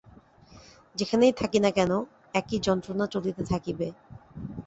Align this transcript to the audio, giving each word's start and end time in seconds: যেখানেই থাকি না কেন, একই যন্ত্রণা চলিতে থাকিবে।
যেখানেই 0.95 1.33
থাকি 1.33 1.59
না 1.59 1.71
কেন, 1.71 1.91
একই 2.33 2.57
যন্ত্রণা 2.59 3.05
চলিতে 3.07 3.41
থাকিবে। 3.43 3.87